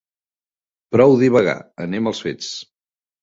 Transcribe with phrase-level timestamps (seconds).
[0.95, 1.55] Prou divagar:
[1.87, 2.51] anem als fets!